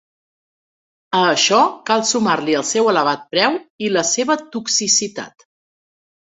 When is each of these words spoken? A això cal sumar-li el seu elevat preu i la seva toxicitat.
A 1.17 1.19
això 1.33 1.59
cal 1.89 2.01
sumar-li 2.11 2.55
el 2.61 2.65
seu 2.69 2.89
elevat 2.95 3.27
preu 3.35 3.59
i 3.89 3.93
la 3.99 4.05
seva 4.15 4.39
toxicitat. 4.57 5.47